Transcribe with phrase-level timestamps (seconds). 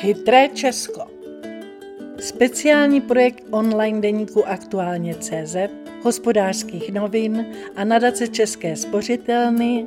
[0.00, 1.00] Chytré Česko.
[2.18, 5.56] Speciální projekt online deníku Aktuálně CZ,
[6.02, 9.86] hospodářských novin a nadace České spořitelny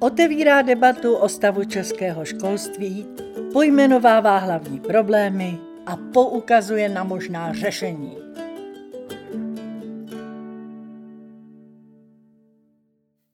[0.00, 3.06] otevírá debatu o stavu českého školství,
[3.52, 8.16] pojmenovává hlavní problémy a poukazuje na možná řešení.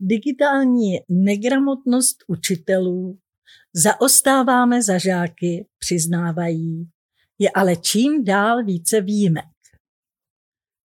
[0.00, 3.18] Digitální negramotnost učitelů
[3.74, 6.90] Zaostáváme za žáky, přiznávají,
[7.38, 9.44] je ale čím dál více výjimek.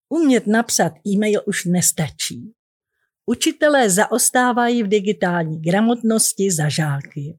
[0.10, 2.54] Umět napsat e-mail už nestačí.
[3.26, 7.38] Učitelé zaostávají v digitální gramotnosti za žáky.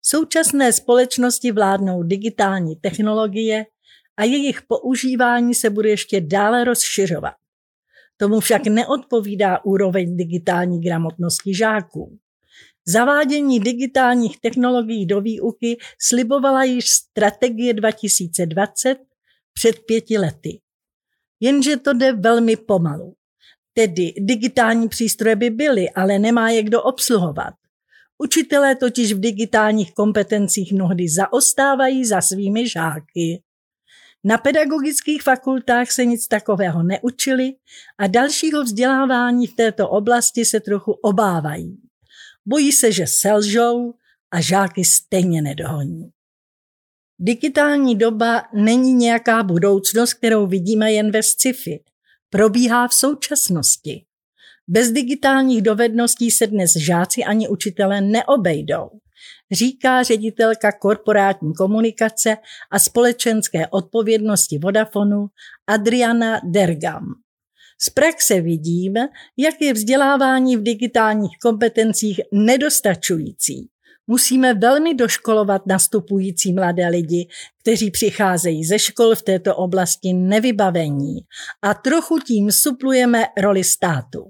[0.00, 3.66] V současné společnosti vládnou digitální technologie
[4.16, 7.34] a jejich používání se bude ještě dále rozšiřovat.
[8.16, 12.18] Tomu však neodpovídá úroveň digitální gramotnosti žáků.
[12.86, 18.98] Zavádění digitálních technologií do výuky slibovala již strategie 2020
[19.52, 20.60] před pěti lety.
[21.40, 23.14] Jenže to jde velmi pomalu.
[23.74, 27.54] Tedy digitální přístroje by byly, ale nemá je kdo obsluhovat.
[28.18, 33.42] Učitelé totiž v digitálních kompetencích mnohdy zaostávají za svými žáky.
[34.24, 37.52] Na pedagogických fakultách se nic takového neučili
[37.98, 41.76] a dalšího vzdělávání v této oblasti se trochu obávají.
[42.46, 43.94] Bojí se, že selžou
[44.30, 46.10] a žáky stejně nedohoní.
[47.18, 51.84] Digitální doba není nějaká budoucnost, kterou vidíme jen ve sci-fi.
[52.30, 54.04] Probíhá v současnosti.
[54.68, 58.90] Bez digitálních dovedností se dnes žáci ani učitelé neobejdou,
[59.52, 62.36] říká ředitelka korporátní komunikace
[62.70, 65.26] a společenské odpovědnosti Vodafonu
[65.66, 67.23] Adriana Dergam.
[67.80, 68.94] Z praxe vidím,
[69.36, 73.68] jak je vzdělávání v digitálních kompetencích nedostačující.
[74.06, 77.28] Musíme velmi doškolovat nastupující mladé lidi,
[77.60, 81.16] kteří přicházejí ze škol v této oblasti nevybavení
[81.62, 84.24] a trochu tím suplujeme roli státu.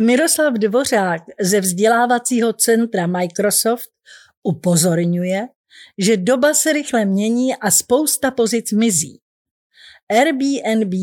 [0.00, 3.88] Miroslav Dvořák ze vzdělávacího centra Microsoft
[4.42, 5.48] upozorňuje,
[5.98, 9.20] že doba se rychle mění a spousta pozic mizí.
[10.10, 10.94] Airbnb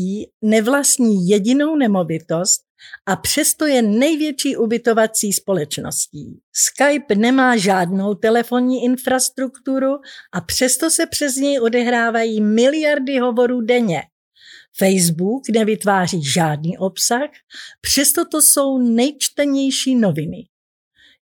[0.42, 2.60] nevlastní jedinou nemovitost
[3.06, 6.40] a přesto je největší ubytovací společností.
[6.52, 9.92] Skype nemá žádnou telefonní infrastrukturu
[10.32, 14.02] a přesto se přes něj odehrávají miliardy hovorů denně.
[14.78, 17.30] Facebook nevytváří žádný obsah,
[17.80, 20.48] přesto to jsou nejčtenější noviny.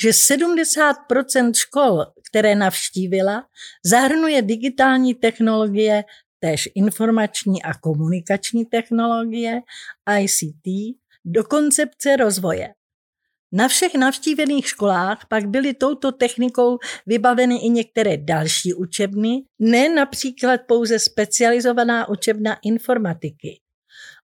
[0.00, 3.44] že 70% škol, které navštívila,
[3.84, 6.04] zahrnuje digitální technologie,
[6.40, 9.60] též informační a komunikační technologie,
[10.18, 12.74] ICT, do koncepce rozvoje.
[13.54, 20.60] Na všech navštívených školách pak byly touto technikou vybaveny i některé další učebny, ne například
[20.68, 23.60] pouze specializovaná učebna informatiky.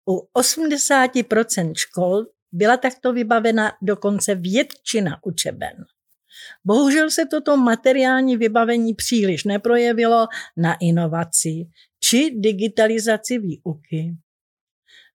[0.09, 5.85] U 80% škol byla takto vybavena dokonce většina učeben.
[6.65, 11.67] Bohužel se toto materiální vybavení příliš neprojevilo na inovaci
[12.01, 14.17] či digitalizaci výuky.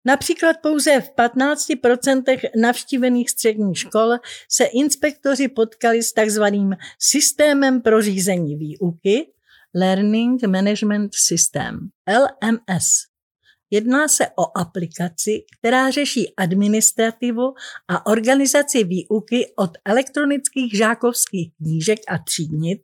[0.06, 4.18] Například pouze v 15% navštívených středních škol
[4.50, 9.32] se inspektoři potkali s takzvaným systémem pro řízení výuky,
[9.76, 13.13] Learning Management System, LMS.
[13.74, 17.54] Jedná se o aplikaci, která řeší administrativu
[17.88, 22.82] a organizaci výuky od elektronických žákovských knížek a třídnic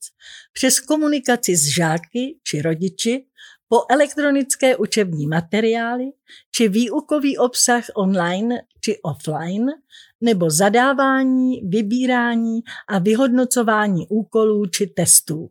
[0.53, 3.25] přes komunikaci s žáky či rodiči
[3.67, 6.05] po elektronické učební materiály
[6.55, 9.71] či výukový obsah online či offline
[10.21, 15.49] nebo zadávání, vybírání a vyhodnocování úkolů či testů.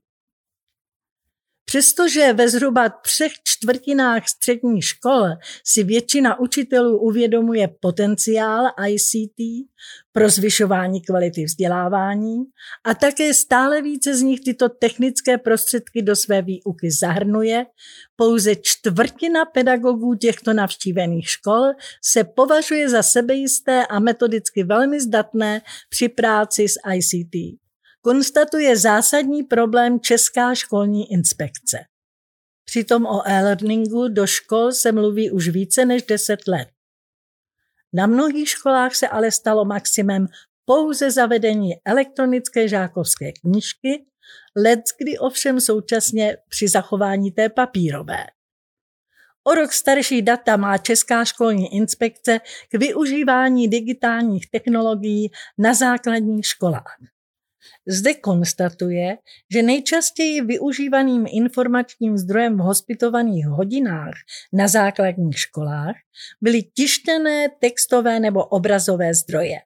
[1.68, 5.24] Přestože ve zhruba třech čtvrtinách středních škol
[5.64, 9.68] si většina učitelů uvědomuje potenciál ICT
[10.12, 12.36] pro zvyšování kvality vzdělávání
[12.84, 17.66] a také stále více z nich tyto technické prostředky do své výuky zahrnuje,
[18.16, 21.62] pouze čtvrtina pedagogů těchto navštívených škol
[22.04, 27.67] se považuje za sebejisté a metodicky velmi zdatné při práci s ICT
[28.08, 31.78] konstatuje zásadní problém Česká školní inspekce.
[32.64, 36.68] Přitom o e-learningu do škol se mluví už více než 10 let.
[37.92, 40.26] Na mnohých školách se ale stalo maximem
[40.64, 44.04] pouze zavedení elektronické žákovské knížky,
[44.56, 48.26] let kdy ovšem současně při zachování té papírové.
[49.44, 56.96] O rok starší data má Česká školní inspekce k využívání digitálních technologií na základních školách.
[57.86, 59.18] Zde konstatuje,
[59.52, 64.14] že nejčastěji využívaným informačním zdrojem v hospitovaných hodinách
[64.52, 65.96] na základních školách
[66.40, 69.58] byly tištěné textové nebo obrazové zdroje.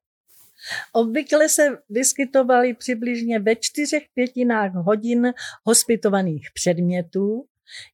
[0.92, 5.32] Obvykle se vyskytovaly přibližně ve čtyřech pětinách hodin
[5.64, 7.44] hospitovaných předmětů,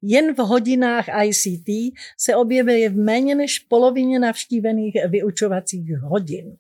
[0.02, 6.56] jen v hodinách ICT se objevily v méně než polovině navštívených vyučovacích hodin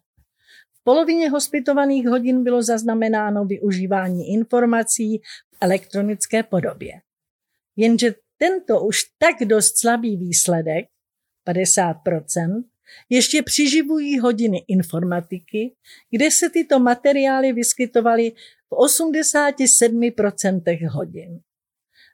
[0.88, 5.22] polovině hospitovaných hodin bylo zaznamenáno využívání informací v
[5.60, 6.92] elektronické podobě.
[7.76, 10.86] Jenže tento už tak dost slabý výsledek,
[11.48, 12.64] 50%,
[13.08, 15.74] ještě přiživují hodiny informatiky,
[16.10, 18.32] kde se tyto materiály vyskytovaly
[18.68, 21.40] v 87% hodin.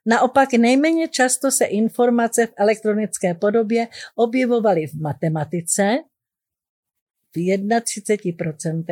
[0.07, 5.99] Naopak nejméně často se informace v elektronické podobě objevovaly v matematice,
[7.37, 8.85] v 31%,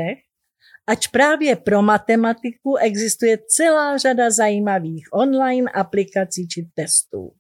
[0.86, 7.32] ač právě pro matematiku existuje celá řada zajímavých online aplikací či testů.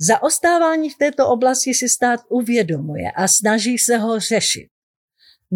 [0.00, 4.73] Zaostávání v této oblasti si stát uvědomuje a snaží se ho řešit.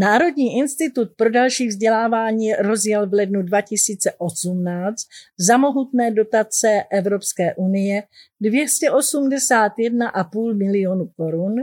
[0.00, 4.97] Národní institut pro další vzdělávání rozjel v lednu 2018
[5.39, 8.03] za mohutné dotace Evropské unie
[8.43, 11.55] 281,5 milionů korun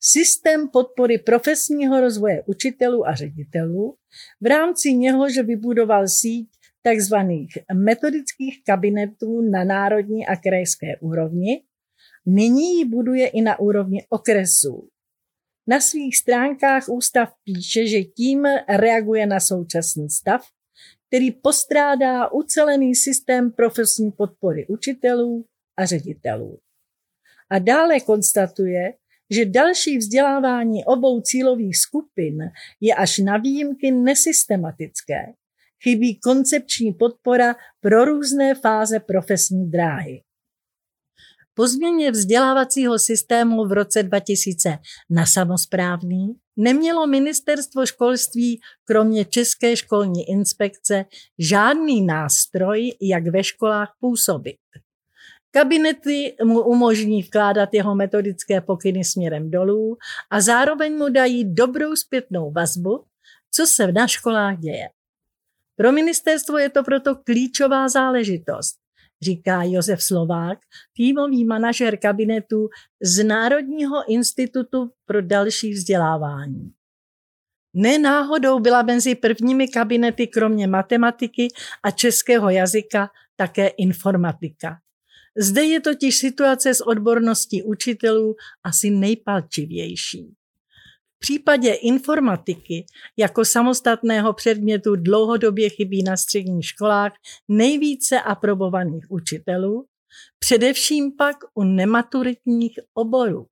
[0.00, 3.96] systém podpory profesního rozvoje učitelů a ředitelů,
[4.40, 6.48] v rámci něhož vybudoval síť
[6.82, 7.14] tzv.
[7.74, 11.62] metodických kabinetů na národní a krajské úrovni,
[12.26, 14.88] nyní ji buduje i na úrovni okresů.
[15.66, 20.46] Na svých stránkách ústav píše, že tím reaguje na současný stav,
[21.08, 25.44] který postrádá ucelený systém profesní podpory učitelů
[25.76, 26.58] a ředitelů.
[27.50, 28.94] A dále konstatuje,
[29.30, 32.38] že další vzdělávání obou cílových skupin
[32.80, 35.34] je až na výjimky nesystematické.
[35.82, 40.22] Chybí koncepční podpora pro různé fáze profesní dráhy.
[41.54, 44.78] Po změně vzdělávacího systému v roce 2000
[45.10, 51.04] na samozprávný nemělo ministerstvo školství kromě České školní inspekce
[51.38, 54.56] žádný nástroj, jak ve školách působit.
[55.50, 59.96] Kabinety mu umožní vkládat jeho metodické pokyny směrem dolů
[60.30, 63.04] a zároveň mu dají dobrou zpětnou vazbu,
[63.50, 64.88] co se na školách děje.
[65.76, 68.74] Pro ministerstvo je to proto klíčová záležitost,
[69.22, 70.58] říká Josef Slovák,
[70.96, 72.68] týmový manažer kabinetu
[73.02, 76.72] z Národního institutu pro další vzdělávání.
[77.74, 81.48] Nenáhodou byla mezi prvními kabinety kromě matematiky
[81.82, 84.78] a českého jazyka také informatika.
[85.36, 90.34] Zde je totiž situace s odborností učitelů asi nejpalčivější.
[91.24, 97.12] V případě informatiky jako samostatného předmětu dlouhodobě chybí na středních školách
[97.48, 99.86] nejvíce aprobovaných učitelů,
[100.38, 103.46] především pak u nematuritních oborů.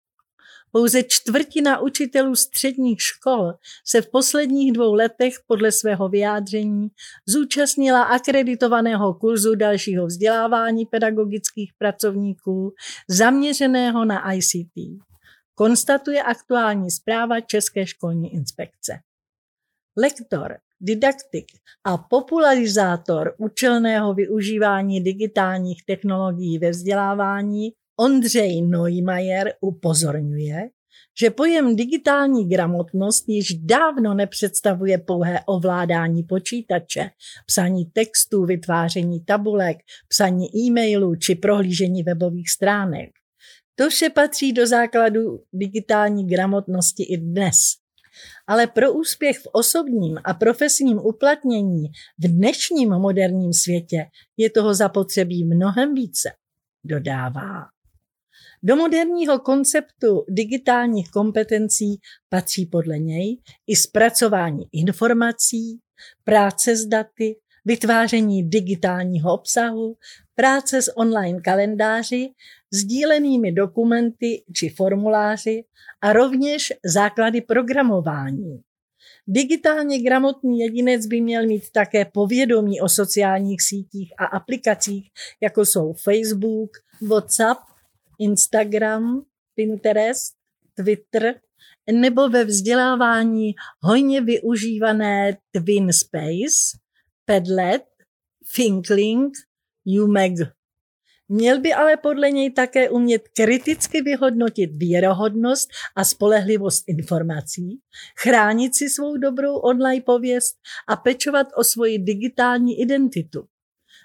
[0.71, 3.53] Pouze čtvrtina učitelů středních škol
[3.87, 6.89] se v posledních dvou letech podle svého vyjádření
[7.27, 12.75] zúčastnila akreditovaného kurzu dalšího vzdělávání pedagogických pracovníků
[13.09, 15.12] zaměřeného na ICT
[15.55, 18.93] konstatuje aktuální zpráva České školní inspekce.
[19.97, 21.47] Lektor, didaktik
[21.85, 30.71] a popularizátor účelného využívání digitálních technologií ve vzdělávání Ondřej Neumayer upozorňuje,
[31.21, 37.11] že pojem digitální gramotnost již dávno nepředstavuje pouhé ovládání počítače,
[37.47, 39.77] psaní textů, vytváření tabulek,
[40.09, 43.22] psaní e-mailů či prohlížení webových stránek.
[43.75, 45.21] To vše patří do základu
[45.53, 47.57] digitální gramotnosti i dnes.
[48.47, 51.85] Ale pro úspěch v osobním a profesním uplatnění
[52.19, 56.31] v dnešním moderním světě je toho zapotřebí mnohem více,
[56.85, 57.65] dodává.
[58.63, 65.81] Do moderního konceptu digitálních kompetencí patří podle něj i zpracování informací,
[66.25, 69.97] práce s daty, vytváření digitálního obsahu,
[70.35, 72.29] práce s online kalendáři,
[72.75, 75.65] sdílenými dokumenty či formuláři
[76.01, 78.63] a rovněž základy programování.
[79.27, 85.11] Digitálně gramotný jedinec by měl mít také povědomí o sociálních sítích a aplikacích,
[85.41, 86.71] jako jsou Facebook,
[87.09, 87.61] WhatsApp,
[88.19, 89.25] Instagram,
[89.55, 90.35] Pinterest,
[90.75, 91.41] Twitter,
[91.93, 96.79] nebo ve vzdělávání hojně využívané Twin Space,
[97.25, 97.85] Padlet,
[98.55, 99.33] Thinklink,
[100.03, 100.33] UMEG.
[101.35, 107.81] Měl by ale podle něj také umět kriticky vyhodnotit věrohodnost a spolehlivost informací,
[108.19, 110.57] chránit si svou dobrou online pověst
[110.89, 113.45] a pečovat o svoji digitální identitu.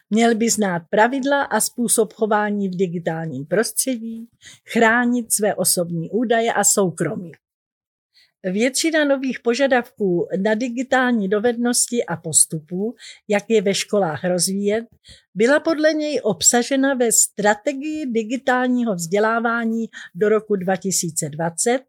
[0.09, 4.27] Měl by znát pravidla a způsob chování v digitálním prostředí,
[4.69, 7.31] chránit své osobní údaje a soukromí.
[8.51, 12.95] Většina nových požadavků na digitální dovednosti a postupů,
[13.27, 14.85] jak je ve školách rozvíjet,
[15.35, 19.85] byla podle něj obsažena ve strategii digitálního vzdělávání
[20.15, 21.79] do roku 2020,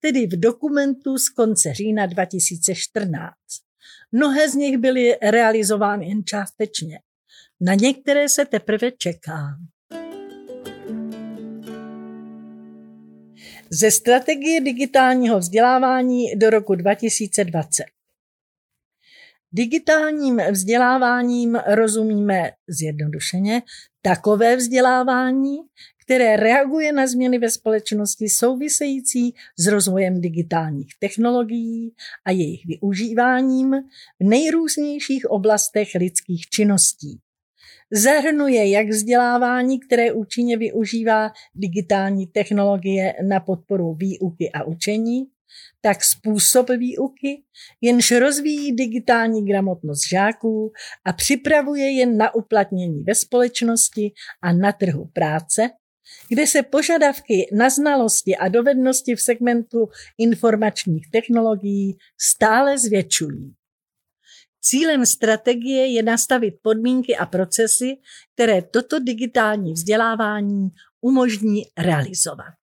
[0.00, 3.34] tedy v dokumentu z konce října 2014.
[4.12, 6.98] Mnohé z nich byly realizovány jen částečně.
[7.60, 9.58] Na některé se teprve čeká.
[13.80, 17.84] Ze strategie digitálního vzdělávání do roku 2020.
[19.52, 23.62] Digitálním vzděláváním rozumíme zjednodušeně
[24.02, 25.56] takové vzdělávání,
[26.04, 33.70] které reaguje na změny ve společnosti související s rozvojem digitálních technologií a jejich využíváním
[34.20, 37.20] v nejrůznějších oblastech lidských činností.
[37.96, 45.24] Zahrnuje jak vzdělávání, které účinně využívá digitální technologie na podporu výuky a učení,
[45.80, 47.42] tak způsob výuky,
[47.80, 50.72] jenž rozvíjí digitální gramotnost žáků
[51.04, 55.70] a připravuje je na uplatnění ve společnosti a na trhu práce,
[56.28, 63.54] kde se požadavky na znalosti a dovednosti v segmentu informačních technologií stále zvětšují.
[64.66, 67.96] Cílem strategie je nastavit podmínky a procesy,
[68.34, 70.68] které toto digitální vzdělávání
[71.00, 72.54] umožní realizovat.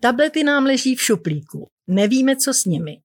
[0.00, 1.68] Tablety nám leží v šuplíku.
[1.86, 3.00] Nevíme, co s nimi.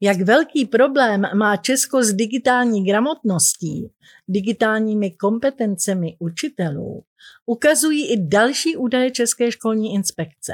[0.00, 3.92] Jak velký problém má Česko s digitální gramotností,
[4.28, 7.04] digitálními kompetencemi učitelů,
[7.46, 10.52] ukazují i další údaje České školní inspekce.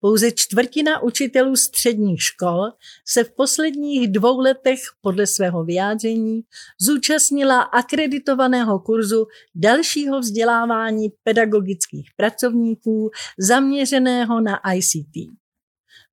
[0.00, 2.64] Pouze čtvrtina učitelů středních škol
[3.06, 6.40] se v posledních dvou letech podle svého vyjádření
[6.80, 15.38] zúčastnila akreditovaného kurzu dalšího vzdělávání pedagogických pracovníků zaměřeného na ICT.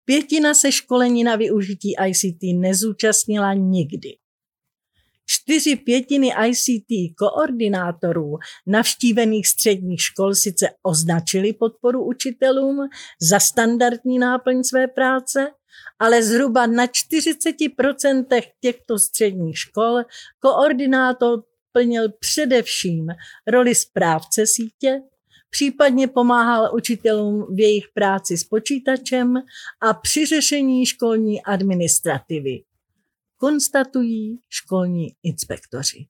[0.06, 4.18] Pětina se školení na využití ICT nezúčastnila nikdy.
[5.26, 12.78] Čtyři pětiny ICT koordinátorů navštívených středních škol sice označili podporu učitelům
[13.22, 15.52] za standardní náplň své práce,
[16.00, 20.02] ale zhruba na 40% těchto středních škol
[20.40, 23.08] koordinátor plnil především
[23.48, 25.02] roli správce sítě,
[25.50, 29.36] případně pomáhal učitelům v jejich práci s počítačem
[29.82, 32.64] a při řešení školní administrativy
[33.46, 36.06] konstatují školní inspektoři.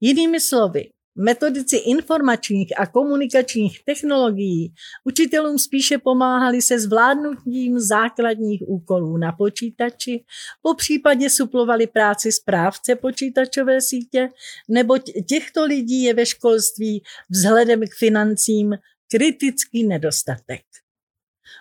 [0.00, 9.32] Jinými slovy, Metodici informačních a komunikačních technologií učitelům spíše pomáhali se zvládnutím základních úkolů na
[9.32, 10.24] počítači,
[10.62, 14.28] po případě suplovali práci správce počítačové sítě,
[14.68, 18.70] nebo těchto lidí je ve školství vzhledem k financím
[19.10, 20.62] kritický nedostatek.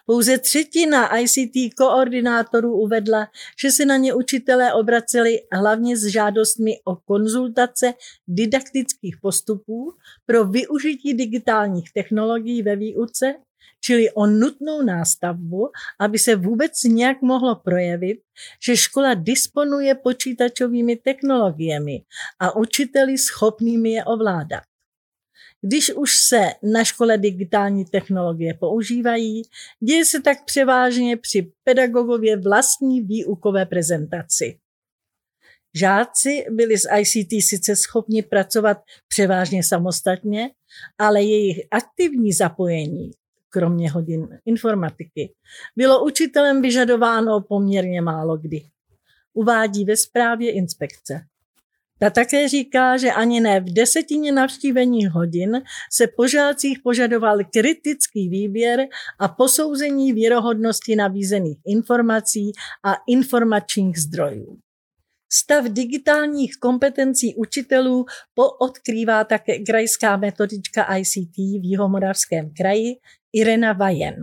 [0.06, 3.28] Pouze třetina ICT koordinátorů uvedla,
[3.62, 7.94] že se na ně učitelé obraceli hlavně s žádostmi o konzultace
[8.28, 9.94] didaktických postupů
[10.26, 13.36] pro využití digitálních technologií ve výuce,
[13.82, 18.22] čili o nutnou nástavbu, aby se vůbec nějak mohlo projevit,
[18.66, 22.02] že škola disponuje počítačovými technologiemi
[22.40, 24.71] a učiteli schopnými je ovládat.
[25.62, 29.42] Když už se na škole digitální technologie používají,
[29.80, 34.58] děje se tak převážně při pedagogově vlastní výukové prezentaci.
[35.76, 38.78] Žáci byli z ICT sice schopni pracovat
[39.08, 40.50] převážně samostatně,
[40.98, 43.12] ale jejich aktivní zapojení,
[43.50, 45.34] kromě hodin informatiky,
[45.76, 48.64] bylo učitelem vyžadováno poměrně málo kdy.
[49.34, 51.26] Uvádí ve zprávě inspekce.
[52.04, 58.30] Ta také říká, že ani ne v desetině navštívených hodin se po žácích požadoval kritický
[58.30, 58.88] výběr
[59.20, 62.52] a posouzení věrohodnosti nabízených informací
[62.86, 64.58] a informačních zdrojů.
[65.34, 72.96] Stav digitálních kompetencí učitelů poodkrývá také krajská metodička ICT v Jihomoravském kraji
[73.34, 74.16] Irena Vajen.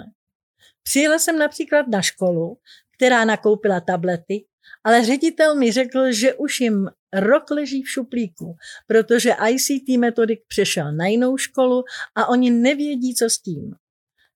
[0.83, 2.59] Přijela jsem například na školu,
[2.97, 4.45] která nakoupila tablety,
[4.85, 8.57] ale ředitel mi řekl, že už jim rok leží v šuplíku,
[8.87, 11.83] protože ICT metodik přešel na jinou školu
[12.15, 13.75] a oni nevědí, co s tím.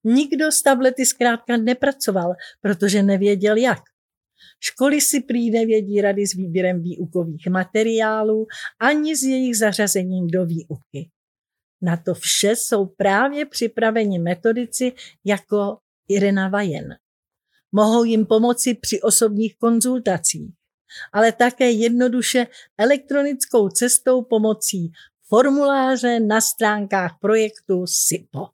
[0.04, 3.82] Nikdo s tablety zkrátka nepracoval, protože nevěděl jak.
[4.60, 8.46] Školy si prý nevědí rady s výběrem výukových materiálů
[8.80, 11.10] ani s jejich zařazením do výuky.
[11.82, 14.92] Na to vše jsou právě připraveni metodici
[15.24, 16.96] jako Irena Vajen.
[17.73, 20.52] Mohou jim pomoci při osobních konzultacích
[21.12, 22.47] ale také jednoduše
[22.79, 24.93] elektronickou cestou pomocí
[25.29, 28.49] formuláře na stránkách projektu SIPO.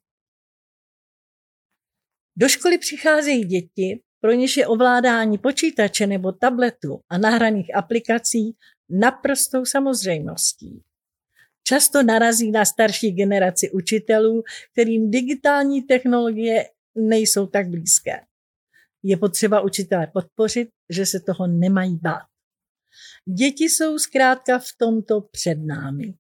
[2.37, 8.57] Do školy přicházejí děti, pro něž je ovládání počítače nebo tabletu a nahraných aplikací
[8.89, 10.83] naprostou samozřejmostí.
[11.63, 18.28] Často narazí na starší generaci učitelů, kterým digitální technologie nejsou tak blízké.
[19.03, 22.27] Je potřeba učitele podpořit, že se toho nemají bát.
[23.39, 26.15] Děti jsou zkrátka v tomto před námi,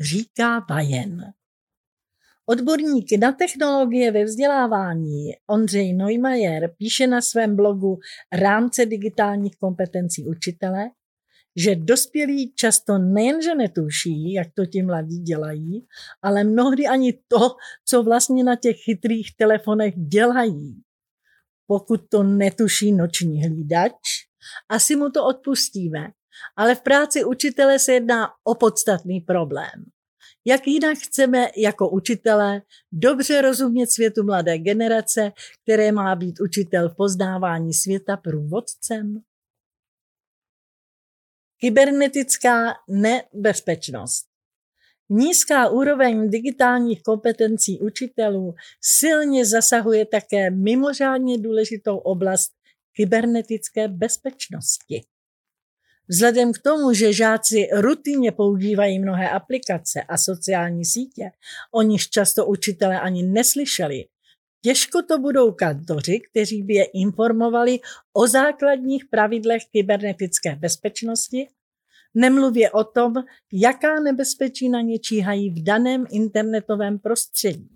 [0.00, 1.32] říká Bajen.
[2.46, 7.98] Odborník na technologie ve vzdělávání Ondřej Neumayer píše na svém blogu
[8.32, 10.90] Rámce digitálních kompetencí učitele,
[11.56, 15.86] že dospělí často nejenže netuší, jak to ti mladí dělají,
[16.22, 17.56] ale mnohdy ani to,
[17.88, 20.83] co vlastně na těch chytrých telefonech dělají.
[21.66, 23.92] Pokud to netuší noční hlídač,
[24.68, 26.08] asi mu to odpustíme,
[26.56, 29.84] ale v práci učitele se jedná o podstatný problém.
[30.44, 36.96] Jak jinak chceme jako učitele dobře rozumět světu mladé generace, které má být učitel v
[36.96, 39.22] poznávání světa průvodcem?
[41.60, 44.33] Kybernetická nebezpečnost.
[45.10, 52.52] Nízká úroveň digitálních kompetencí učitelů silně zasahuje také mimořádně důležitou oblast
[52.96, 55.04] kybernetické bezpečnosti.
[56.08, 61.30] Vzhledem k tomu, že žáci rutinně používají mnohé aplikace a sociální sítě,
[61.74, 64.04] o nich často učitele ani neslyšeli,
[64.64, 67.78] těžko to budou kantoři, kteří by je informovali
[68.12, 71.48] o základních pravidlech kybernetické bezpečnosti,
[72.14, 73.12] nemluvě o tom,
[73.52, 77.74] jaká nebezpečí na ně číhají v daném internetovém prostředí.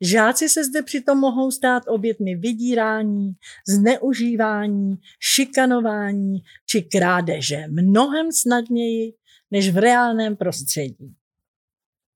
[0.00, 3.32] Žáci se zde přitom mohou stát obětmi vydírání,
[3.68, 9.14] zneužívání, šikanování či krádeže mnohem snadněji
[9.50, 11.14] než v reálném prostředí.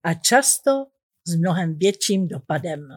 [0.02, 0.86] A často
[1.24, 2.88] s mnohem větším dopadem.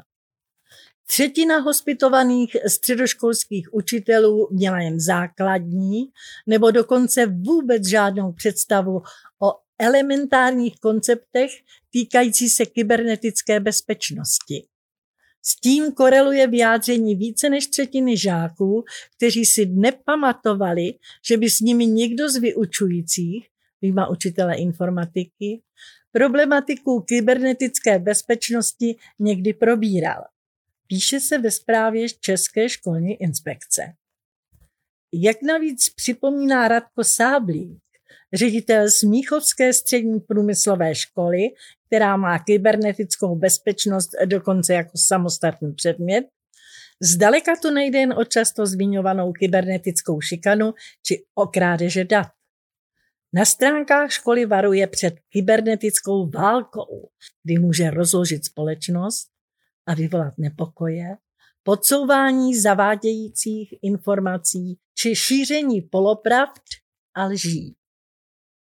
[1.10, 6.04] Třetina hospitovaných středoškolských učitelů měla jen základní
[6.48, 9.02] nebo dokonce vůbec žádnou představu
[9.42, 11.52] o elementárních konceptech
[11.92, 14.68] týkající se kybernetické bezpečnosti.
[15.44, 18.84] S tím koreluje vyjádření více než třetiny žáků,
[19.18, 20.94] kteří si nepamatovali,
[21.28, 23.48] že by s nimi někdo z vyučujících,
[23.82, 25.62] výjima učitele informatiky,
[26.12, 30.24] problematiku kybernetické bezpečnosti někdy probíral.
[30.88, 33.82] Píše se ve zprávě České školní inspekce.
[35.14, 37.80] Jak navíc připomíná Radko Sáblík,
[38.34, 41.40] ředitel Smíchovské střední průmyslové školy,
[41.88, 46.26] která má kybernetickou bezpečnost dokonce jako samostatný předmět,
[47.02, 50.74] zdaleka to nejde jen o často zmiňovanou kybernetickou šikanu
[51.06, 52.28] či o krádeže dat.
[53.34, 57.10] Na stránkách školy varuje před kybernetickou válkou,
[57.44, 59.37] kdy může rozložit společnost
[59.88, 61.18] a vyvolat nepokoje,
[61.64, 66.62] podsouvání zavádějících informací či šíření polopravd
[67.14, 67.76] a lží.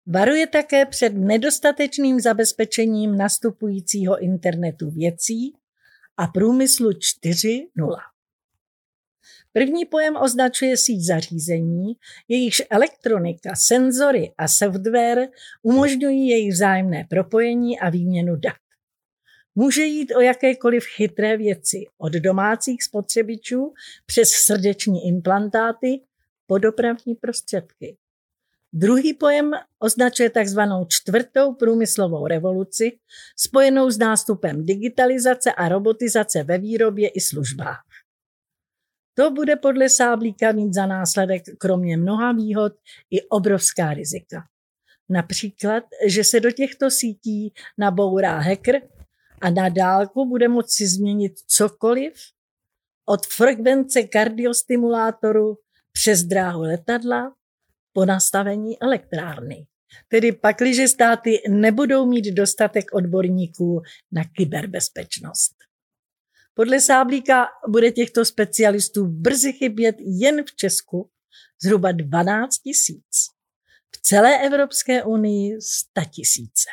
[0.06, 5.52] Varuje také před nedostatečným zabezpečením nastupujícího internetu věcí
[6.16, 7.96] a průmyslu 4.0.
[9.52, 11.92] První pojem označuje síť zařízení,
[12.28, 15.28] jejichž elektronika, senzory a software
[15.62, 18.56] umožňují jejich vzájemné propojení a výměnu dat.
[19.54, 23.72] Může jít o jakékoliv chytré věci, od domácích spotřebičů
[24.06, 26.00] přes srdeční implantáty
[26.46, 27.96] po dopravní prostředky.
[28.72, 32.98] Druhý pojem označuje takzvanou čtvrtou průmyslovou revoluci,
[33.36, 37.82] spojenou s nástupem digitalizace a robotizace ve výrobě i službách.
[39.14, 42.72] To bude podle Sáblíka mít za následek kromě mnoha výhod
[43.10, 44.44] i obrovská rizika.
[45.08, 48.82] Například, že se do těchto sítí nabourá hacker
[49.42, 52.14] a na dálku bude moci změnit cokoliv
[53.08, 55.56] od frekvence kardiostimulátoru
[55.92, 57.34] přes dráhu letadla
[57.92, 59.66] po nastavení elektrárny.
[60.08, 65.54] Tedy pakliže státy nebudou mít dostatek odborníků na kyberbezpečnost.
[66.54, 71.10] Podle Sáblíka bude těchto specialistů brzy chybět jen v Česku
[71.62, 73.26] zhruba 12 tisíc.
[73.96, 76.70] V celé Evropské unii 100 tisíce.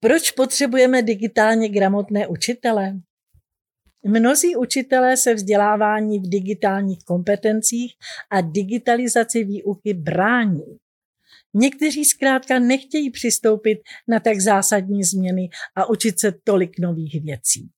[0.00, 3.00] Proč potřebujeme digitálně gramotné učitele?
[4.06, 7.94] Mnozí učitelé se vzdělávání v digitálních kompetencích
[8.30, 10.64] a digitalizaci výuky brání.
[11.54, 17.70] Někteří zkrátka nechtějí přistoupit na tak zásadní změny a učit se tolik nových věcí.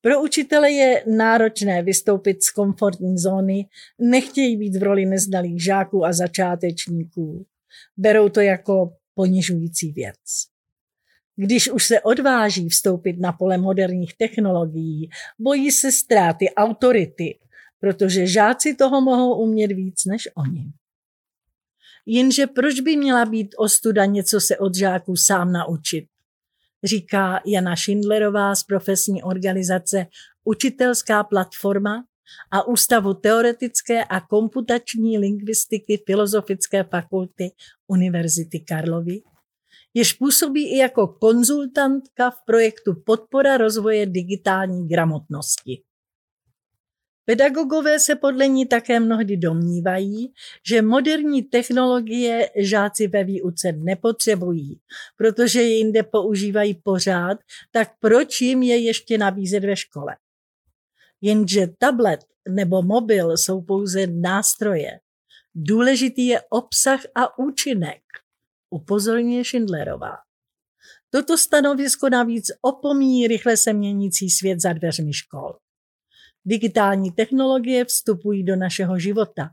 [0.00, 6.12] Pro učitele je náročné vystoupit z komfortní zóny, nechtějí být v roli neznalých žáků a
[6.12, 7.46] začátečníků.
[7.96, 10.49] Berou to jako ponižující věc.
[11.40, 17.38] Když už se odváží vstoupit na pole moderních technologií, bojí se ztráty autority,
[17.80, 20.72] protože žáci toho mohou umět víc než oni.
[22.06, 26.06] Jenže proč by měla být ostuda něco se od žáků sám naučit?
[26.84, 30.06] Říká Jana Schindlerová z profesní organizace
[30.44, 32.04] Učitelská platforma
[32.50, 37.52] a Ústavu teoretické a komputační lingvistiky Filozofické fakulty
[37.86, 39.20] Univerzity Karlovy,
[39.94, 45.82] jež působí i jako konzultantka v projektu Podpora rozvoje digitální gramotnosti.
[47.24, 50.32] Pedagogové se podle ní také mnohdy domnívají,
[50.68, 54.80] že moderní technologie žáci ve výuce nepotřebují,
[55.16, 57.38] protože je jinde používají pořád,
[57.70, 60.16] tak proč jim je ještě nabízet ve škole?
[61.20, 65.00] Jenže tablet nebo mobil jsou pouze nástroje.
[65.54, 68.02] Důležitý je obsah a účinek,
[68.70, 70.16] upozorňuje Schindlerová.
[71.10, 75.58] Toto stanovisko navíc opomíjí rychle se měnící svět za dveřmi škol.
[76.44, 79.50] Digitální technologie vstupují do našeho života.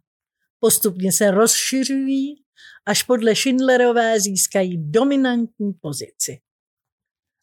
[0.59, 2.43] Postupně se rozšiřují,
[2.85, 6.41] až podle Schindlerové získají dominantní pozici.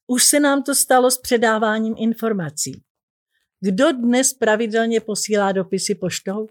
[0.07, 2.83] Už se nám to stalo s předáváním informací.
[3.61, 6.47] Kdo dnes pravidelně posílá dopisy poštou?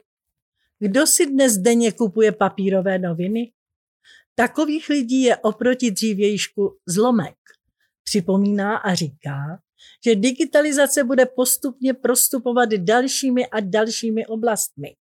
[0.79, 3.51] Kdo si dnes denně kupuje papírové noviny?
[4.35, 7.35] Takových lidí je oproti dřívějšku zlomek.
[8.03, 9.59] Připomíná a říká,
[10.05, 14.95] že digitalizace bude postupně prostupovat dalšími a dalšími oblastmi.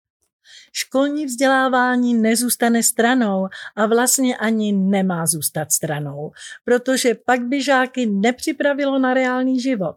[0.73, 6.31] Školní vzdělávání nezůstane stranou a vlastně ani nemá zůstat stranou,
[6.65, 9.95] protože pak by žáky nepřipravilo na reálný život.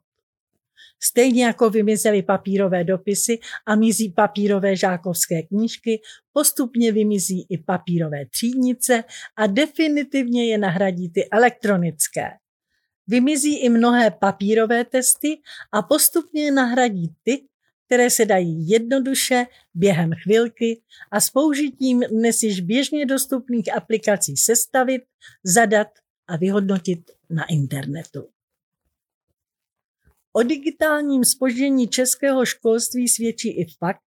[1.05, 6.01] Stejně jako vymizely papírové dopisy a mizí papírové žákovské knížky,
[6.33, 9.05] postupně vymizí i papírové třídnice
[9.37, 12.31] a definitivně je nahradí ty elektronické.
[13.07, 15.41] Vymizí i mnohé papírové testy
[15.73, 17.45] a postupně je nahradí ty,
[17.87, 25.03] které se dají jednoduše během chvilky a s použitím dnes již běžně dostupných aplikací sestavit,
[25.45, 25.89] zadat
[26.29, 28.32] a vyhodnotit na internetu.
[30.33, 34.01] O digitálním spoždění českého školství svědčí i fakt,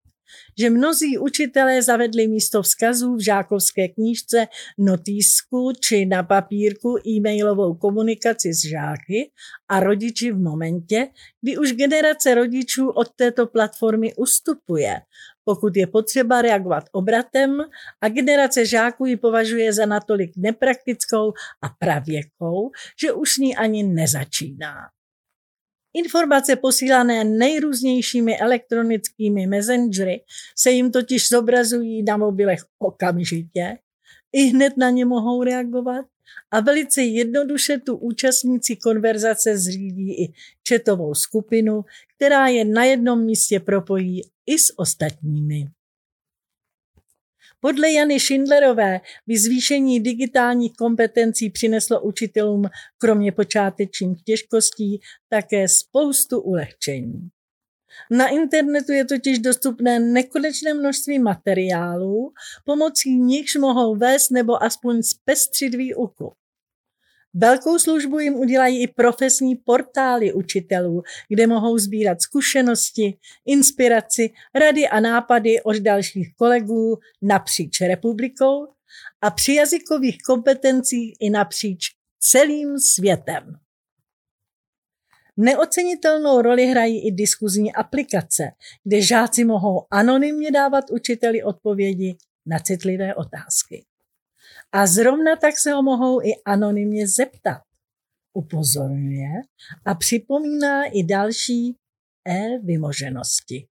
[0.60, 8.54] že mnozí učitelé zavedli místo vzkazů v žákovské knížce notýsku či na papírku e-mailovou komunikaci
[8.54, 9.32] s žáky
[9.70, 11.08] a rodiči v momentě,
[11.42, 15.02] kdy už generace rodičů od této platformy ustupuje,
[15.44, 17.62] pokud je potřeba reagovat obratem
[18.02, 24.95] a generace žáků ji považuje za natolik nepraktickou a pravěkou, že už ní ani nezačíná.
[25.98, 30.24] Informace posílané nejrůznějšími elektronickými messengery
[30.58, 33.78] se jim totiž zobrazují na mobilech okamžitě,
[34.34, 36.06] i hned na ně mohou reagovat
[36.52, 41.82] a velice jednoduše tu účastníci konverzace zřídí i četovou skupinu,
[42.16, 45.68] která je na jednom místě propojí i s ostatními.
[47.66, 52.64] Podle Jany Schindlerové by zvýšení digitálních kompetencí přineslo učitelům
[52.98, 55.00] kromě počátečních těžkostí
[55.30, 57.30] také spoustu ulehčení.
[58.12, 62.32] Na internetu je totiž dostupné nekonečné množství materiálů,
[62.66, 66.34] pomocí nichž mohou vést nebo aspoň zpestřit výuku.
[67.38, 75.00] Velkou službu jim udělají i profesní portály učitelů, kde mohou sbírat zkušenosti, inspiraci, rady a
[75.00, 78.68] nápady od dalších kolegů napříč republikou
[79.22, 81.86] a při jazykových kompetencích i napříč
[82.20, 83.56] celým světem.
[85.38, 88.44] Neocenitelnou roli hrají i diskuzní aplikace,
[88.84, 93.86] kde žáci mohou anonymně dávat učiteli odpovědi na citlivé otázky.
[94.76, 97.62] A zrovna tak se ho mohou i anonymně zeptat.
[98.34, 99.30] Upozorňuje
[99.86, 101.76] a připomíná i další
[102.28, 103.68] e-vymoženosti.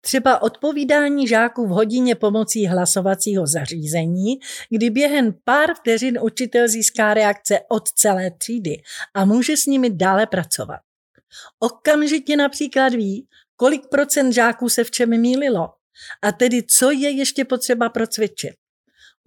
[0.00, 4.34] Třeba odpovídání žáků v hodině pomocí hlasovacího zařízení,
[4.70, 8.82] kdy během pár vteřin učitel získá reakce od celé třídy
[9.14, 10.80] a může s nimi dále pracovat.
[11.58, 15.68] Okamžitě například ví, kolik procent žáků se v čem mýlilo
[16.22, 18.54] a tedy co je ještě potřeba procvičit.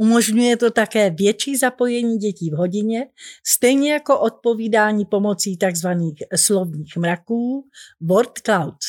[0.01, 3.05] Umožňuje to také větší zapojení dětí v hodině,
[3.47, 5.88] stejně jako odpovídání pomocí tzv.
[6.35, 7.67] slovních mraků,
[8.01, 8.85] word clouds.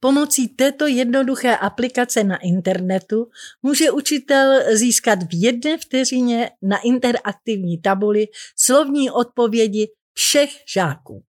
[0.00, 3.26] Pomocí této jednoduché aplikace na internetu
[3.62, 11.24] může učitel získat v jedné vteřině na interaktivní tabuli slovní odpovědi všech žáků.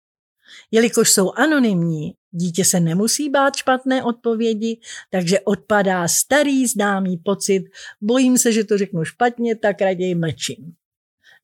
[0.72, 7.64] Jelikož jsou anonymní, dítě se nemusí bát špatné odpovědi, takže odpadá starý známý pocit,
[8.02, 10.74] bojím se, že to řeknu špatně, tak raději mlčím.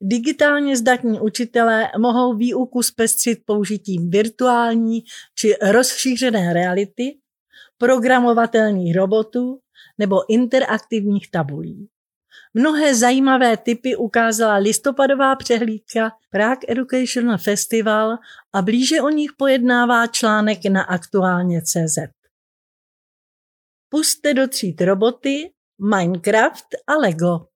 [0.01, 5.03] Digitálně zdatní učitelé mohou výuku zpestřit použitím virtuální
[5.35, 7.17] či rozšířené reality,
[7.77, 9.59] programovatelných robotů
[9.97, 11.89] nebo interaktivních tabulí.
[12.57, 18.17] Mnohé zajímavé typy ukázala listopadová přehlídka Prague Educational Festival
[18.53, 21.97] a blíže o nich pojednává článek na aktuálně CZ.
[23.89, 25.53] Puste do tříd roboty,
[25.91, 27.47] Minecraft a Lego.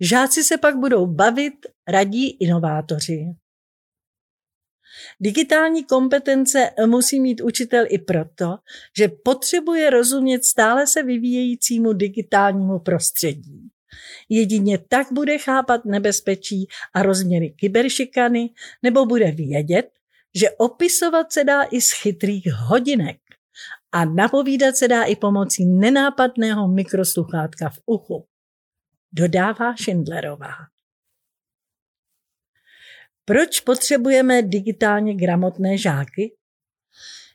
[0.00, 1.54] Žáci se pak budou bavit,
[1.88, 3.36] radí inovátoři.
[5.20, 8.56] Digitální kompetence musí mít učitel i proto,
[8.98, 13.70] že potřebuje rozumět stále se vyvíjejícímu digitálnímu prostředí.
[14.28, 18.50] Jedině tak bude chápat nebezpečí a rozměry kyberšikany,
[18.82, 19.90] nebo bude vědět,
[20.34, 23.16] že opisovat se dá i z chytrých hodinek
[23.92, 28.26] a napovídat se dá i pomocí nenápadného mikrosluchátka v uchu.
[29.12, 30.52] Dodává Schindlerová.
[33.24, 36.35] Proč potřebujeme digitálně gramotné žáky?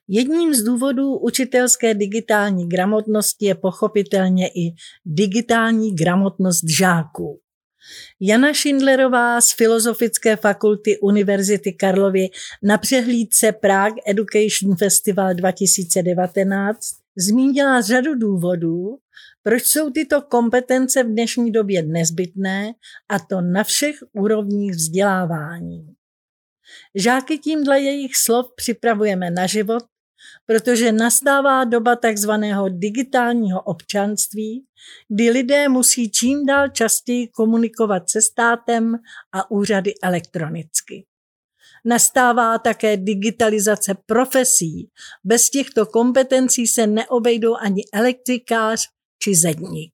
[0.08, 4.74] Jedním z důvodů učitelské digitální gramotnosti je pochopitelně i
[5.06, 7.40] digitální gramotnost žáků.
[8.20, 12.28] Jana Schindlerová z Filozofické fakulty Univerzity Karlovy
[12.64, 16.80] na přehlídce Prague Education Festival 2019
[17.18, 18.98] zmínila řadu důvodů,
[19.44, 22.74] proč jsou tyto kompetence v dnešní době nezbytné
[23.10, 25.88] a to na všech úrovních vzdělávání.
[26.96, 29.84] Žáky tím dle jejich slov připravujeme na život
[30.46, 34.66] protože nastává doba takzvaného digitálního občanství,
[35.10, 38.96] kdy lidé musí čím dál častěji komunikovat se státem
[39.32, 41.06] a úřady elektronicky.
[41.86, 44.90] Nastává také digitalizace profesí.
[45.24, 48.88] Bez těchto kompetencí se neobejdou ani elektrikář
[49.24, 49.94] či zedník.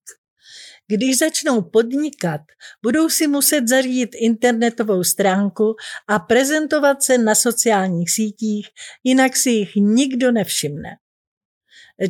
[0.89, 2.41] Když začnou podnikat,
[2.83, 5.75] budou si muset zařídit internetovou stránku
[6.07, 8.67] a prezentovat se na sociálních sítích,
[9.03, 10.89] jinak si jich nikdo nevšimne.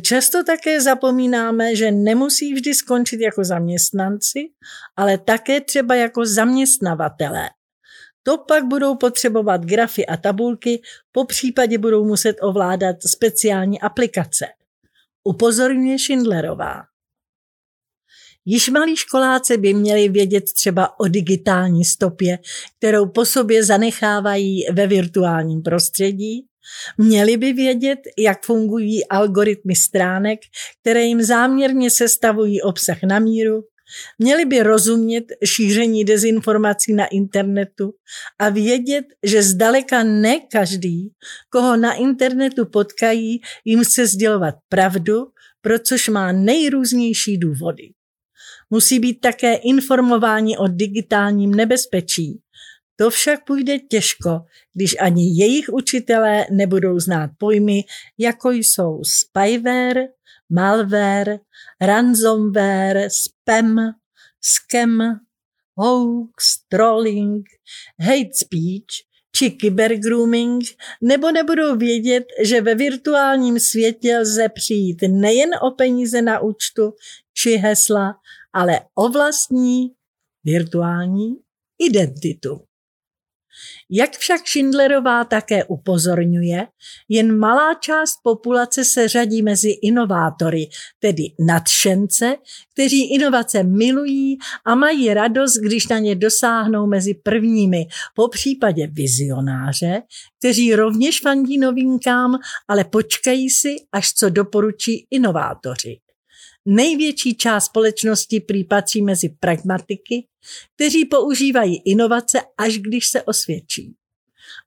[0.02, 4.40] Často také zapomínáme, že nemusí vždy skončit jako zaměstnanci,
[4.96, 7.50] ale také třeba jako zaměstnavatelé.
[8.22, 14.46] To pak budou potřebovat grafy a tabulky, po případě budou muset ovládat speciální aplikace.
[15.24, 16.82] upozorňuje Schindlerová.
[18.50, 22.38] Již malí školáci by měli vědět třeba o digitální stopě,
[22.78, 26.46] kterou po sobě zanechávají ve virtuálním prostředí.
[26.98, 30.38] Měli by vědět, jak fungují algoritmy stránek,
[30.80, 33.62] které jim záměrně sestavují obsah na míru.
[34.18, 37.92] Měli by rozumět šíření dezinformací na internetu
[38.38, 41.10] a vědět, že zdaleka ne každý,
[41.50, 45.16] koho na internetu potkají, jim chce sdělovat pravdu,
[45.60, 47.97] pro což má nejrůznější důvody.
[48.70, 52.40] Musí být také informováni o digitálním nebezpečí.
[52.96, 54.40] To však půjde těžko,
[54.74, 57.84] když ani jejich učitelé nebudou znát pojmy,
[58.18, 60.08] jako jsou spyware,
[60.50, 61.38] malware,
[61.80, 63.76] ransomware, spam,
[64.40, 65.20] scam,
[65.74, 67.46] hoax, trolling,
[68.00, 70.64] hate speech či kybergrooming,
[71.02, 76.92] nebo nebudou vědět, že ve virtuálním světě lze přijít nejen o peníze na účtu
[77.34, 78.14] či hesla,
[78.58, 79.90] ale o vlastní
[80.44, 81.36] virtuální
[81.78, 82.60] identitu.
[83.90, 86.66] Jak však Schindlerová také upozorňuje,
[87.08, 90.68] jen malá část populace se řadí mezi inovátory,
[90.98, 92.36] tedy nadšence,
[92.72, 100.02] kteří inovace milují a mají radost, když na ně dosáhnou mezi prvními, po případě vizionáře,
[100.38, 106.00] kteří rovněž fandí novinkám, ale počkají si, až co doporučí inovátoři.
[106.70, 110.26] Největší část společnosti prý patří mezi pragmatiky,
[110.74, 113.94] kteří používají inovace, až když se osvědčí.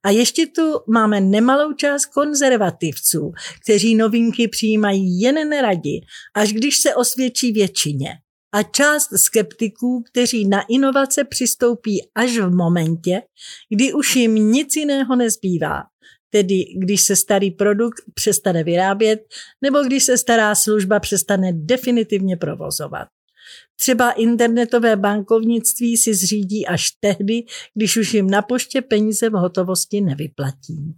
[0.02, 6.00] A ještě tu máme nemalou část konzervativců, kteří novinky přijímají jen neradi,
[6.34, 8.08] až když se osvědčí většině.
[8.54, 13.22] A část skeptiků, kteří na inovace přistoupí až v momentě,
[13.74, 15.82] kdy už jim nic jiného nezbývá,
[16.32, 19.20] tedy když se starý produkt přestane vyrábět
[19.62, 23.08] nebo když se stará služba přestane definitivně provozovat.
[23.76, 27.42] Třeba internetové bankovnictví si zřídí až tehdy,
[27.74, 30.94] když už jim na poště peníze v hotovosti nevyplatí.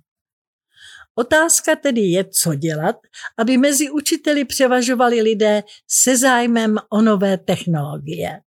[1.15, 2.97] Otázka tedy je, co dělat,
[3.39, 8.41] aby mezi učiteli převažovali lidé se zájmem o nové technologie.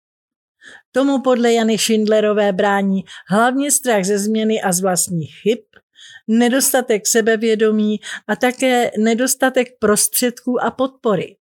[0.92, 5.58] Tomu podle Jany Schindlerové brání hlavně strach ze změny a z vlastních chyb,
[6.28, 11.36] nedostatek sebevědomí a také nedostatek prostředků a podpory.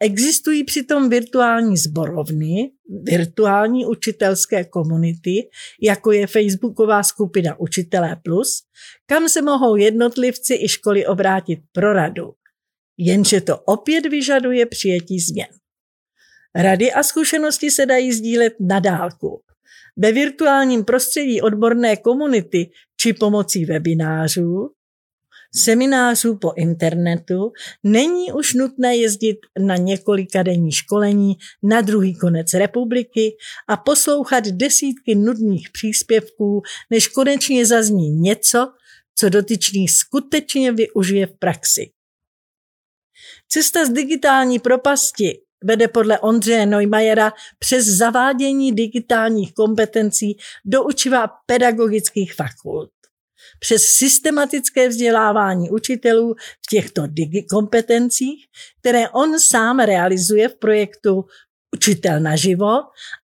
[0.00, 2.70] Existují přitom virtuální zborovny,
[3.02, 5.48] virtuální učitelské komunity,
[5.82, 8.62] jako je facebooková skupina Učitelé Plus,
[9.06, 12.32] kam se mohou jednotlivci i školy obrátit pro radu.
[12.98, 15.48] Jenže to opět vyžaduje přijetí změn.
[16.54, 19.42] Rady a zkušenosti se dají sdílet na dálku.
[19.96, 22.70] Ve virtuálním prostředí odborné komunity
[23.02, 24.70] či pomocí webinářů,
[25.54, 33.36] seminářů po internetu není už nutné jezdit na několika denní školení na druhý konec republiky
[33.68, 38.72] a poslouchat desítky nudných příspěvků, než konečně zazní něco,
[39.14, 41.90] co dotyčný skutečně využije v praxi.
[43.48, 52.34] Cesta z digitální propasti vede podle Ondřeje Neumajera přes zavádění digitálních kompetencí do učiva pedagogických
[52.34, 52.90] fakult.
[53.60, 57.02] Přes systematické vzdělávání učitelů v těchto
[57.50, 58.46] kompetencích,
[58.80, 61.24] které on sám realizuje v projektu
[61.76, 62.70] Učitel naživo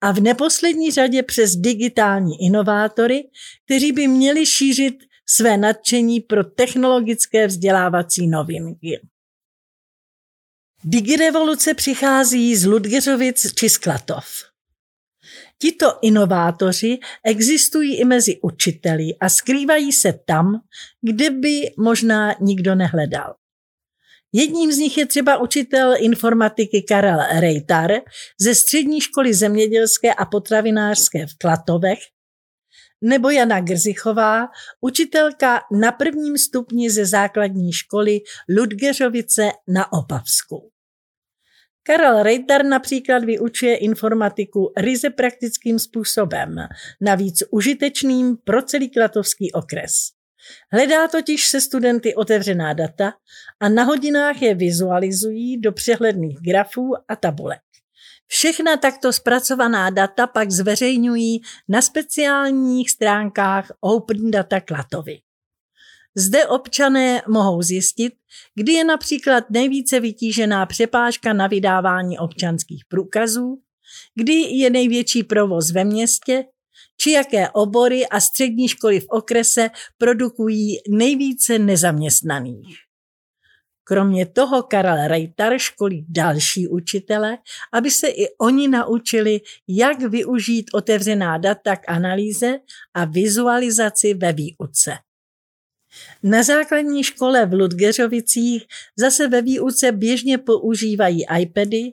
[0.02, 3.24] a v neposlední řadě přes digitální inovátory,
[3.66, 4.96] kteří by měli šířit
[5.30, 9.00] své nadšení pro technologické vzdělávací novinky.
[10.84, 14.26] Digirevoluce přichází z Ludgeřovic či Sklatov.
[15.62, 20.62] Tito inovátoři existují i mezi učiteli a skrývají se tam,
[21.02, 23.36] kde by možná nikdo nehledal.
[24.34, 27.92] Jedním z nich je třeba učitel informatiky Karel Rejtar
[28.42, 32.00] ze střední školy zemědělské a potravinářské v Klatovech,
[33.02, 34.48] nebo Jana Grzichová,
[34.82, 38.20] učitelka na prvním stupni ze základní školy
[38.58, 40.72] Ludgeřovice na Opavsku.
[41.84, 46.56] Karel Reiter například vyučuje informatiku ryze praktickým způsobem,
[47.02, 49.92] navíc užitečným pro celý Klatovský okres.
[50.72, 53.14] Hledá totiž se studenty otevřená data
[53.60, 57.67] a na hodinách je vizualizují do přehledných grafů a tabulek.
[58.28, 65.20] Všechna takto zpracovaná data pak zveřejňují na speciálních stránkách Open Data Klatovy.
[66.16, 68.14] Zde občané mohou zjistit,
[68.56, 73.62] kdy je například nejvíce vytížená přepážka na vydávání občanských průkazů,
[74.16, 76.46] kdy je největší provoz ve městě,
[77.02, 82.87] či jaké obory a střední školy v okrese produkují nejvíce nezaměstnaných.
[83.88, 87.38] Kromě toho Karel Rejtar školí další učitele,
[87.74, 92.60] aby se i oni naučili, jak využít otevřená data k analýze
[92.94, 94.98] a vizualizaci ve výuce.
[96.24, 98.66] Na základní škole v Ludgeřovicích
[99.00, 101.84] zase ve výuce běžně používají iPady,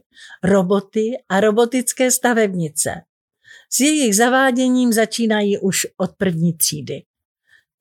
[0.43, 2.91] roboty a robotické stavebnice.
[3.73, 7.03] S jejich zaváděním začínají už od první třídy.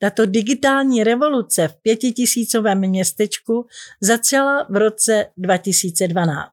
[0.04, 3.66] Tato digitální revoluce v pětitisícovém městečku
[4.02, 6.50] začala v roce 2012.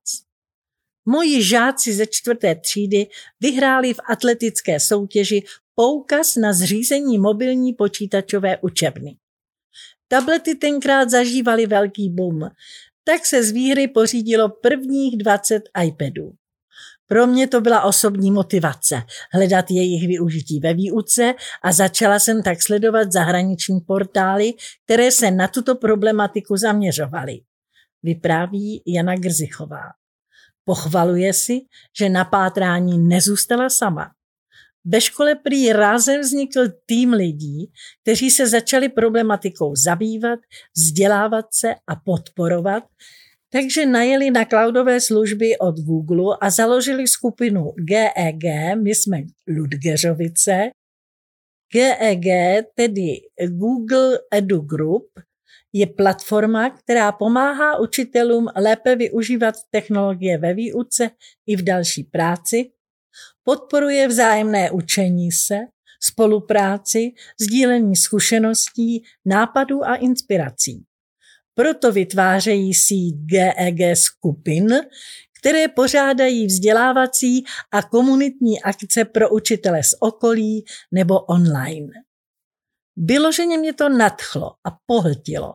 [1.09, 3.07] Moji žáci ze čtvrté třídy
[3.41, 5.43] vyhráli v atletické soutěži
[5.75, 9.17] poukaz na zřízení mobilní počítačové učebny.
[10.09, 12.41] Tablety tenkrát zažívaly velký boom,
[13.05, 16.33] tak se z výhry pořídilo prvních 20 iPadů.
[17.13, 19.03] Pro mě to byla osobní motivace
[19.33, 24.53] hledat jejich využití ve výuce a začala jsem tak sledovat zahraniční portály,
[24.85, 27.41] které se na tuto problematiku zaměřovaly.
[28.03, 29.83] Vypráví Jana Grzichová.
[30.65, 31.61] Pochvaluje si,
[31.99, 34.11] že na pátrání nezůstala sama.
[34.85, 40.39] Ve škole prý rázem vznikl tým lidí, kteří se začali problematikou zabývat,
[40.77, 42.85] vzdělávat se a podporovat,
[43.53, 50.71] takže najeli na cloudové služby od Google a založili skupinu GEG, e my jsme Ludgeřovice.
[51.73, 55.07] GEG, e tedy Google Edu Group,
[55.73, 61.11] je platforma, která pomáhá učitelům lépe využívat technologie ve výuce
[61.47, 62.71] i v další práci,
[63.43, 65.59] podporuje vzájemné učení se,
[66.03, 70.85] spolupráci, sdílení zkušeností, nápadů a inspirací.
[71.61, 74.69] Proto vytvářejí síť GEG skupin,
[75.41, 81.89] které pořádají vzdělávací a komunitní akce pro učitele z okolí nebo online.
[82.97, 85.55] Vyloženě mě to nadchlo a pohltilo.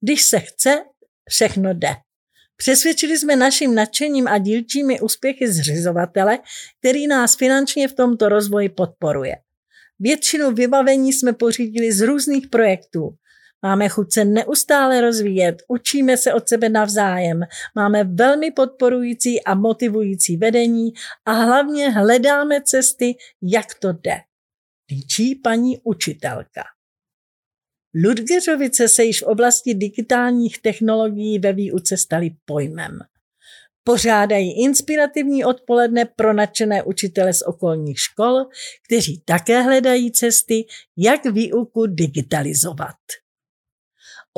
[0.00, 0.84] Když se chce,
[1.28, 1.94] všechno jde.
[2.56, 6.38] Přesvědčili jsme naším nadšením a dílčími úspěchy zřizovatele,
[6.78, 9.34] který nás finančně v tomto rozvoji podporuje.
[9.98, 13.16] Většinu vybavení jsme pořídili z různých projektů,
[13.66, 17.40] Máme chuť se neustále rozvíjet, učíme se od sebe navzájem,
[17.74, 20.92] máme velmi podporující a motivující vedení
[21.24, 24.16] a hlavně hledáme cesty, jak to jde.
[24.90, 26.62] Líčí paní učitelka.
[28.04, 32.98] Ludgeřovice se již v oblasti digitálních technologií ve výuce staly pojmem.
[33.84, 38.44] Pořádají inspirativní odpoledne pro nadšené učitele z okolních škol,
[38.86, 40.64] kteří také hledají cesty,
[40.96, 43.25] jak výuku digitalizovat.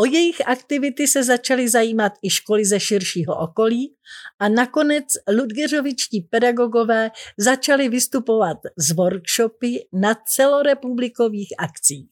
[0.00, 3.94] O jejich aktivity se začaly zajímat i školy ze širšího okolí
[4.38, 5.04] a nakonec
[5.38, 12.10] Ludgeřovičtí pedagogové začali vystupovat z workshopy na celorepublikových akcích.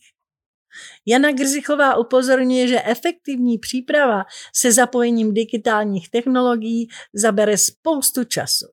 [1.06, 4.24] Jana Grzichová upozorňuje, že efektivní příprava
[4.54, 8.66] se zapojením digitálních technologií zabere spoustu času.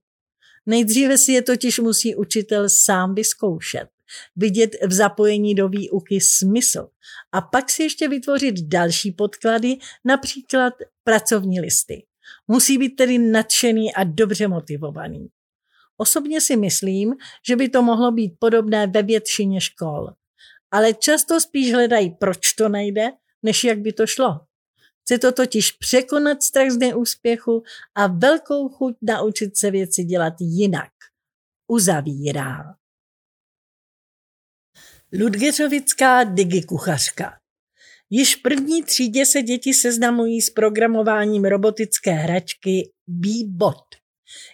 [0.65, 3.92] Nejdříve si je totiž musí učitel sám vyzkoušet
[4.35, 6.89] vidět v zapojení do výuky smysl
[7.31, 12.05] a pak si ještě vytvořit další podklady, například pracovní listy.
[12.47, 15.27] Musí být tedy nadšený a dobře motivovaný.
[15.97, 17.13] Osobně si myslím,
[17.47, 20.09] že by to mohlo být podobné ve většině škol.
[20.71, 23.11] Ale často spíš hledají, proč to nejde,
[23.43, 24.39] než jak by to šlo.
[25.01, 27.63] Chce to totiž překonat strach z neúspěchu
[27.95, 30.91] a velkou chuť naučit se věci dělat jinak.
[31.67, 32.75] Uzavírá.
[35.19, 37.33] Ludgeřovická digikuchařka.
[38.09, 43.85] Již v první třídě se děti seznamují s programováním robotické hračky B-Bot.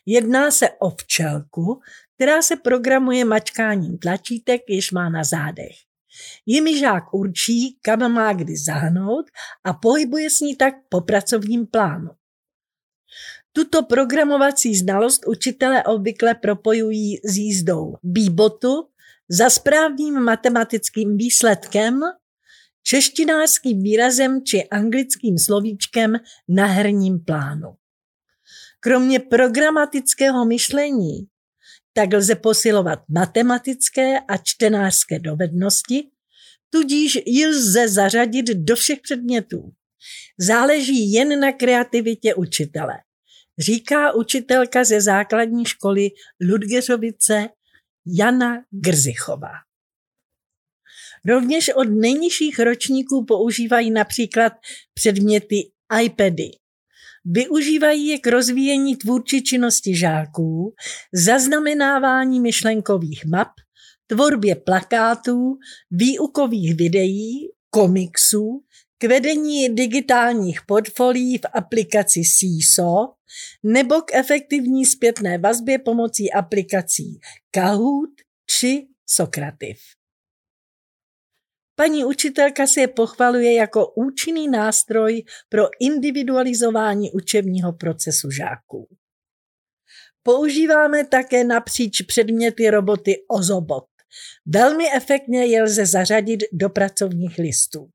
[0.05, 1.79] Jedná se o včelku,
[2.15, 5.75] která se programuje mačkáním tlačítek, jež má na zádech.
[6.45, 9.25] Jimi žák určí, kam má kdy zahnout
[9.63, 12.09] a pohybuje s ní tak po pracovním plánu.
[13.51, 18.89] Tuto programovací znalost učitele obvykle propojují s jízdou B-botu
[19.29, 21.99] za správným matematickým výsledkem,
[22.83, 26.15] češtinářským výrazem či anglickým slovíčkem
[26.49, 27.75] na herním plánu.
[28.79, 31.27] Kromě programatického myšlení
[31.93, 36.09] tak lze posilovat matematické a čtenářské dovednosti,
[36.69, 39.71] tudíž ji lze zařadit do všech předmětů.
[40.37, 42.93] Záleží jen na kreativitě učitele,
[43.57, 46.09] říká učitelka ze základní školy
[46.49, 47.49] Ludgeřovice
[48.17, 49.51] Jana Grzichová.
[51.25, 54.53] Rovněž od nejnižších ročníků používají například
[54.93, 55.55] předměty
[56.03, 56.49] iPady.
[57.25, 60.73] Využívají je k rozvíjení tvůrčí činnosti žáků,
[61.13, 63.47] zaznamenávání myšlenkových map,
[64.07, 65.57] tvorbě plakátů,
[65.91, 68.63] výukových videí, komiksů,
[69.01, 73.13] k vedení digitálních portfolií v aplikaci CISO
[73.63, 77.19] nebo k efektivní zpětné vazbě pomocí aplikací
[77.51, 78.09] Kahoot
[78.49, 79.77] či Sokrativ.
[81.75, 88.87] Paní učitelka se je pochvaluje jako účinný nástroj pro individualizování učebního procesu žáků.
[90.23, 93.85] Používáme také napříč předměty roboty Ozobot.
[94.45, 97.89] Velmi efektně je lze zařadit do pracovních listů.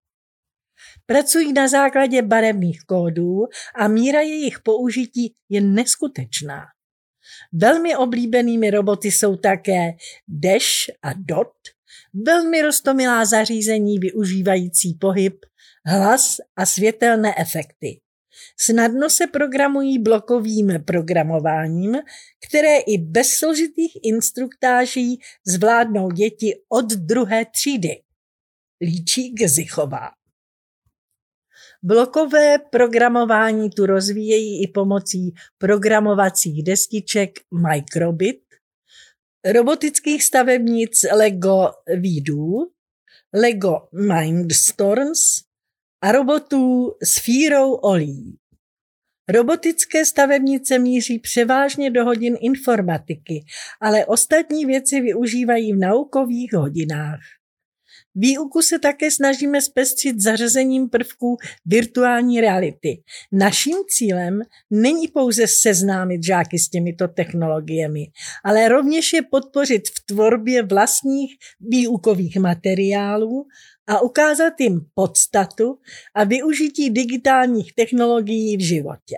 [1.07, 3.41] Pracují na základě barevných kódů
[3.75, 6.61] a míra jejich použití je neskutečná.
[7.53, 9.93] Velmi oblíbenými roboty jsou také
[10.29, 11.53] Dash a Dot,
[12.27, 15.37] velmi rostomilá zařízení využívající pohyb,
[15.87, 18.01] hlas a světelné efekty.
[18.61, 21.97] Snadno se programují blokovým programováním,
[22.49, 28.03] které i bez složitých instruktáží zvládnou děti od druhé třídy.
[28.81, 30.24] Líčí Gzichová.
[31.87, 37.31] Blokové programování tu rozvíjejí i pomocí programovacích destiček
[37.69, 38.41] Microbit,
[39.53, 41.71] robotických stavebnic Lego
[42.01, 42.73] Vidu,
[43.35, 45.21] Lego Mindstorms
[46.03, 48.39] a robotů s fírou olí.
[49.29, 53.45] Robotické stavebnice míří převážně do hodin informatiky,
[53.81, 57.21] ale ostatní věci využívají v naukových hodinách.
[58.15, 61.37] Výuku se také snažíme zpestřit zařazením prvků
[61.67, 63.03] virtuální reality.
[63.33, 64.41] Naším cílem
[64.71, 68.07] není pouze seznámit žáky s těmito technologiemi,
[68.45, 73.47] ale rovněž je podpořit v tvorbě vlastních výukových materiálů
[73.87, 75.79] a ukázat jim podstatu
[76.15, 79.17] a využití digitálních technologií v životě.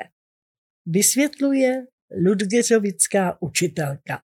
[0.86, 1.86] Vysvětluje
[2.26, 4.25] Ludgeřovická učitelka.